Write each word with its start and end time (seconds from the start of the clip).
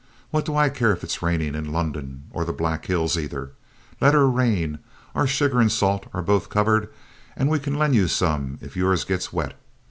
What 0.31 0.45
do 0.45 0.55
I 0.55 0.69
care 0.69 0.91
if 0.93 1.03
it 1.03 1.11
is 1.11 1.21
raining 1.21 1.53
in 1.53 1.71
London 1.71 2.23
or 2.31 2.43
the 2.43 2.51
Black 2.51 2.87
Hills 2.87 3.19
either? 3.19 3.51
Let 3.99 4.15
her 4.15 4.27
rain; 4.27 4.79
our 5.13 5.27
sugar 5.27 5.59
and 5.59 5.71
salt 5.71 6.07
are 6.11 6.23
both 6.23 6.49
covered, 6.49 6.89
and 7.35 7.49
we 7.51 7.59
can 7.59 7.75
lend 7.77 7.93
you 7.93 8.07
some 8.07 8.57
if 8.63 8.75
yours 8.75 9.03
gets 9.03 9.31
wet. 9.31 9.53